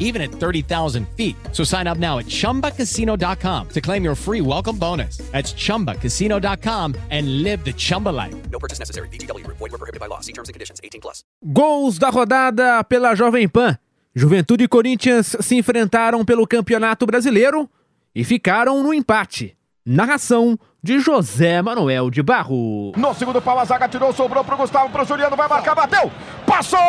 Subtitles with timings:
[0.00, 1.36] even at 30,000 feet.
[1.52, 5.18] So sign up now at chumbacasino.com to claim your free welcome bonus.
[5.30, 8.34] That's chumbacasino.com and live the Chumba life.
[8.50, 9.08] No purchase necessary.
[9.08, 9.58] Group.
[9.58, 10.20] Void were prohibited by law.
[10.20, 10.80] See terms and conditions.
[10.82, 11.22] 18 plus.
[11.52, 13.78] Gols da rodada pela Jovem Pan.
[14.14, 17.70] Juventude e Corinthians se enfrentaram pelo Campeonato Brasileiro
[18.14, 19.56] e ficaram no empate.
[19.86, 22.92] Narração de José Manuel de Barro.
[22.96, 26.10] No segundo pau, a zaga tirou, sobrou pro Gustavo, pro Juliano, vai marcar, bateu,
[26.46, 26.80] passou!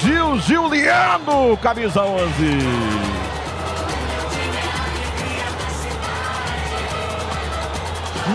[0.00, 3.02] Gil, Giuliano, camisa 11.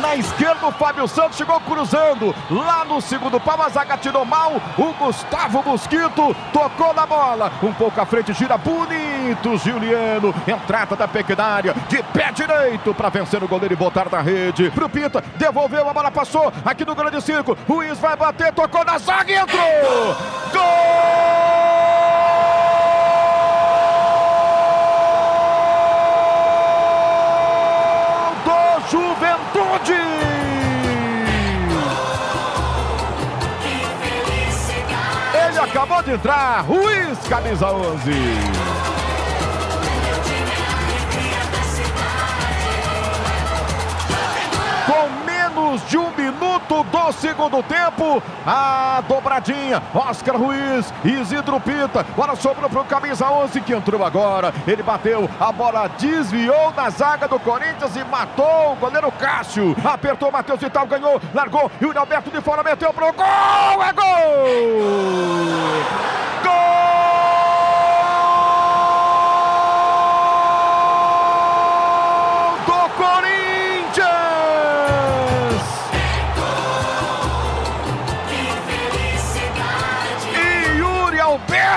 [0.01, 2.35] Na esquerda, o Fábio Santos chegou cruzando.
[2.51, 4.61] Lá no segundo pau, a zaga tirou mal.
[4.77, 7.51] O Gustavo Mosquito tocou na bola.
[7.63, 9.57] Um pouco à frente, gira bonito.
[9.57, 14.21] Juliano, entrada da pequena área, de pé direito para vencer o goleiro e botar na
[14.21, 14.69] rede.
[14.71, 17.57] Pro Pita, devolveu, a bola passou aqui no grande circo.
[17.67, 20.15] Ruiz vai bater, tocou na zaga e entrou.
[20.53, 21.17] Gol!
[28.47, 29.93] do Juventude.
[35.33, 38.76] Ele acabou de entrar, Ruiz, camisa 11.
[47.07, 53.61] Do segundo tempo, a dobradinha, Oscar Ruiz, Isidro Pita, bola sobrou para o camisa 11
[53.61, 58.75] que entrou agora, ele bateu, a bola desviou da zaga do Corinthians e matou o
[58.75, 63.83] goleiro Cássio, apertou Matheus Vital, ganhou, largou, e o Alberto de fora meteu pro gol,
[63.83, 64.56] é gol!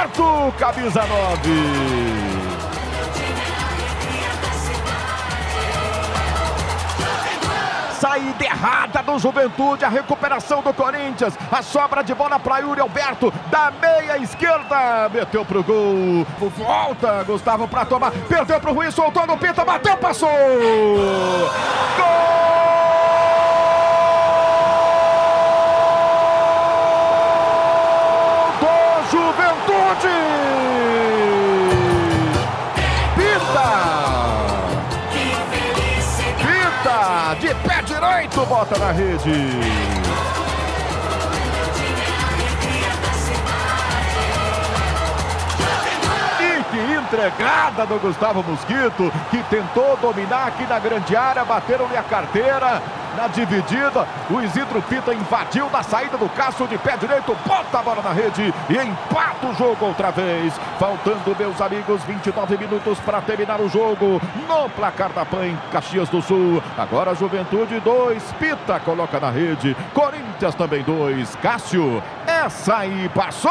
[0.01, 1.51] Alberto, camisa 9.
[8.01, 13.31] Saída errada do Juventude, a recuperação do Corinthians, a sobra de bola para Yuri Alberto,
[13.51, 19.37] da meia esquerda, meteu pro gol, volta Gustavo para tomar, perdeu pro Ruiz, soltou no
[19.37, 20.31] Pita, bateu, passou!
[20.31, 21.51] Gol
[29.71, 30.09] do Juventude!
[33.17, 33.71] Pita!
[36.39, 37.35] Pita!
[37.41, 40.40] De pé direito, bota na rede.
[47.21, 52.83] Entregada do Gustavo Mosquito, que tentou dominar aqui na grande área, bateram-lhe a carteira.
[53.17, 57.83] Na dividida, o Isidro Pita invadiu na saída do Cássio de pé direito, bota a
[57.83, 60.55] bola na rede e empata o jogo outra vez.
[60.79, 64.21] Faltando, meus amigos, 29 minutos para terminar o jogo.
[64.49, 66.63] No placar da PAN, Caxias do Sul.
[66.79, 69.77] Agora Juventude 2, Pita coloca na rede.
[69.93, 72.03] Corinthians também 2, Cássio.
[72.27, 73.51] Essa aí passou!